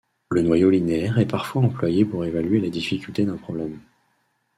[0.31, 3.77] Le noyau linéaire est parfois employé pour évaluer la difficulté d'un problème.